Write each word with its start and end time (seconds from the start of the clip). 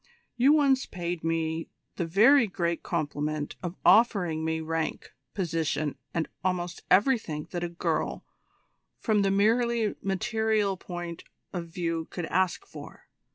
You 0.35 0.51
once 0.51 0.87
paid 0.87 1.23
me 1.23 1.69
the 1.97 2.07
very 2.07 2.47
great 2.47 2.81
compliment 2.81 3.55
of 3.61 3.75
offering 3.85 4.43
me 4.43 4.59
rank, 4.59 5.13
position, 5.35 5.95
and 6.11 6.27
almost 6.43 6.81
everything 6.89 7.47
that 7.51 7.63
a 7.63 7.69
girl, 7.69 8.25
from 8.97 9.21
the 9.21 9.29
merely 9.29 9.93
material 10.01 10.75
point 10.75 11.23
of 11.53 11.67
view 11.67 12.07
could 12.09 12.25
ask 12.25 12.65
for. 12.65 13.09